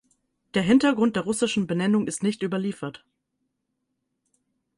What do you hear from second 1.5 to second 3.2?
Benennung ist nicht überliefert.